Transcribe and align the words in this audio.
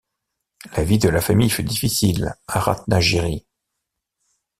La 0.75 0.83
vie 0.83 0.97
de 0.97 1.09
la 1.09 1.21
famille 1.21 1.51
fut 1.51 1.61
difficile 1.63 2.33
à 2.47 2.59
Ratnagiri. 2.59 3.45